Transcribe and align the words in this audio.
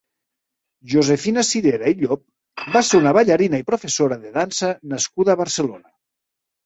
Josefina 0.93 1.43
Cirera 1.49 1.91
i 1.91 1.99
Llop 1.99 2.65
va 2.77 2.83
ser 2.87 3.01
una 3.03 3.13
ballarina 3.19 3.61
i 3.65 3.67
professora 3.71 4.19
de 4.25 4.33
dansa 4.39 4.73
nascuda 4.95 5.37
a 5.37 5.43
Barcelona. 5.43 5.87